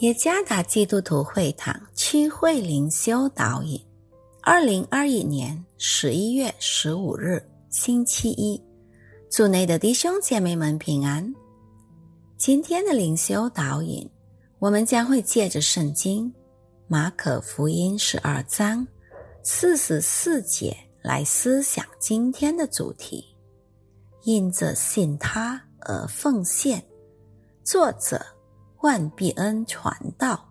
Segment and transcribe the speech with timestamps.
[0.00, 3.80] 耶加达基督徒会堂区会灵修导引，
[4.42, 8.62] 二零二一年十一月十五日星期一，
[9.28, 11.34] 主内的弟兄姐妹们平安。
[12.36, 14.08] 今天的灵修导引，
[14.60, 16.32] 我们将会借着圣经
[16.86, 18.86] 马可福音十二章
[19.42, 23.24] 四十四节来思想今天的主题：
[24.22, 26.80] 因着信他而奉献。
[27.64, 28.24] 作者。
[28.80, 30.48] 万必恩传道，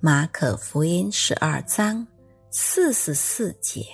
[0.00, 2.06] 马可福音十二章
[2.50, 3.86] 四十四节，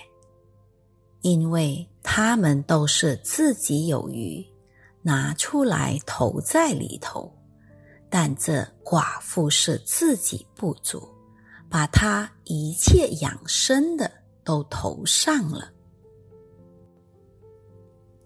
[1.21, 4.45] 因为他们都是自己有余，
[5.01, 7.31] 拿出来投在里头；
[8.09, 11.07] 但这寡妇是自己不足，
[11.69, 14.11] 把她一切养生的
[14.43, 15.71] 都投上了。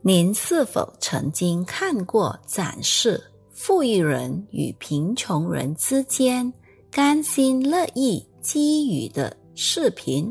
[0.01, 3.23] 您是否曾经看过展示？
[3.55, 6.51] 富裕人与贫穷人之间
[6.91, 10.29] 甘心乐意给予的视频，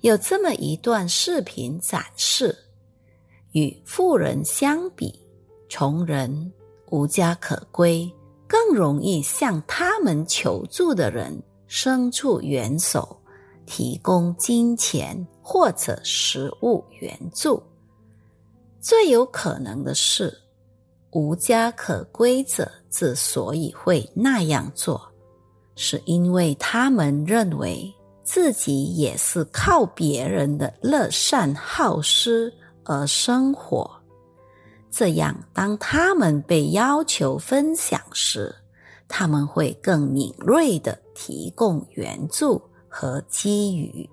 [0.00, 2.52] 有这么一段视频展示：
[3.52, 5.20] 与富人相比，
[5.68, 6.52] 穷人
[6.90, 8.12] 无家可归，
[8.44, 13.16] 更容易向他们求助的人伸出援手，
[13.66, 17.62] 提供金钱或者食物援助。
[18.80, 20.36] 最有可能的是。
[21.12, 25.00] 无家可归者之所以会那样做，
[25.74, 32.52] 是因为他们认为自己也是靠别人的乐善好施
[32.84, 33.90] 而生活。
[34.90, 38.54] 这样，当他们被要求分享时，
[39.08, 44.08] 他们会更敏锐的提供援助和给予。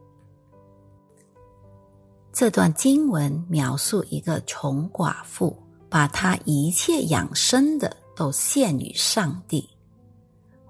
[2.32, 5.56] 这段经文描述一个穷寡妇。
[5.90, 9.70] 把他一切养生的都献于上帝。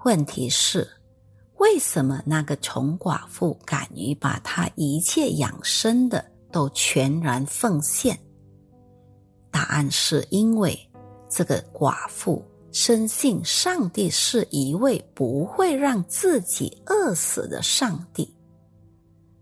[0.04, 0.88] 问题是，
[1.56, 8.18] 为什么那个穷寡妇敢于把他一切养生的都全然奉献？
[9.50, 10.78] 答案是因为
[11.28, 18.32] 这个寡妇深信上帝是一位不会让自己饿死的上帝。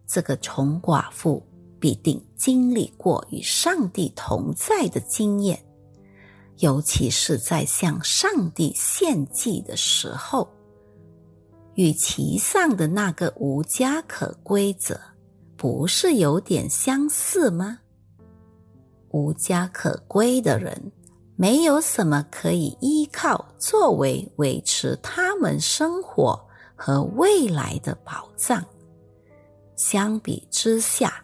[0.06, 1.46] 这个穷寡妇
[1.78, 5.62] 必定经历过与上帝同在的经验。
[6.58, 10.48] 尤其是在向上帝献祭的时候，
[11.74, 14.98] 与其上的那个无家可归者，
[15.56, 17.78] 不是有点相似吗？
[19.10, 20.92] 无家可归的人，
[21.36, 26.38] 没有什么可以依靠作为维持他们生活
[26.74, 28.64] 和未来的保障。
[29.76, 31.22] 相比之下，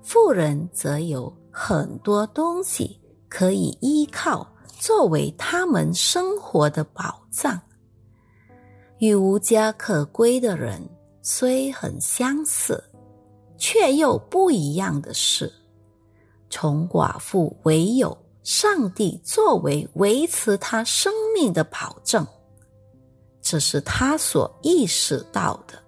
[0.00, 2.98] 富人则有很多东西
[3.28, 4.53] 可以依靠。
[4.86, 7.58] 作为他们生活的保障，
[8.98, 10.78] 与无家可归的人
[11.22, 12.84] 虽很相似，
[13.56, 15.50] 却又不一样的是，
[16.50, 22.26] 穷寡妇唯有上帝作为维持他生命的保证，
[23.40, 25.82] 这是他所意识到的，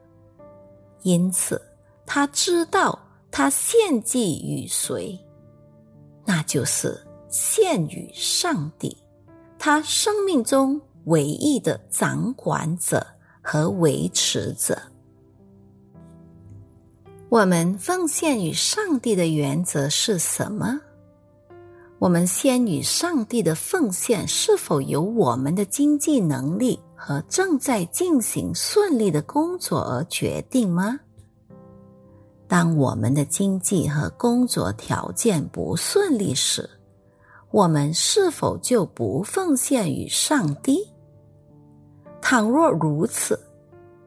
[1.02, 1.60] 因此
[2.06, 2.98] 他知道
[3.30, 5.22] 他献祭与谁，
[6.24, 6.98] 那就是。
[7.28, 8.96] 献与上帝，
[9.58, 13.06] 他生命中唯一的掌管者
[13.42, 14.80] 和维持者。
[17.28, 20.80] 我们奉献与上帝的原则是什么？
[21.98, 31.00] 我们先与上帝的奉献是否由我们的经济能力和正在进行顺利的工作而决定吗？
[32.46, 36.68] 当我们的经济和工作条件不顺利时，
[37.50, 40.78] 我们是否就不奉献于上帝？
[42.20, 43.38] 倘若如此，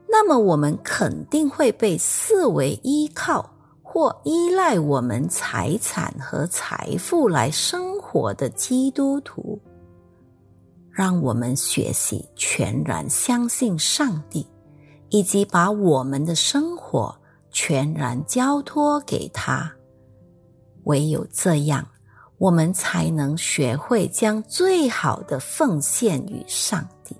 [0.07, 3.49] 那么我们肯定会被视为依靠
[3.81, 9.59] 或依赖我们财产和财富来生活的基督徒。
[10.91, 14.45] 让我们学习全然相信上帝，
[15.07, 17.15] 以及把我们的生活
[17.51, 19.71] 全然交托给他。
[20.83, 21.87] 唯有这样。
[22.39, 27.15] 我们才能学会将最好的奉献于上帝，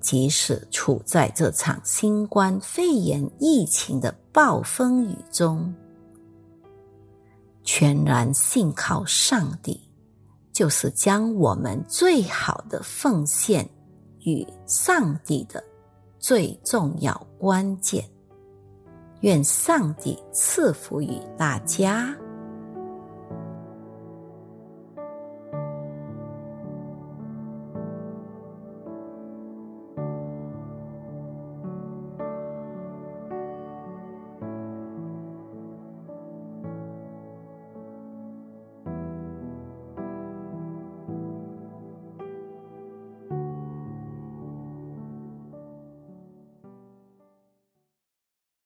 [0.00, 5.74] 即使处在这场新冠肺炎疫情的暴风雨中，
[7.64, 9.80] 全然信靠上帝，
[10.52, 13.68] 就是将我们最好的奉献
[14.20, 15.62] 与上帝的
[16.20, 18.08] 最重要关键。
[19.22, 22.16] 愿上帝赐福于大家。